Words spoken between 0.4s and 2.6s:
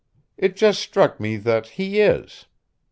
just struck me that he is.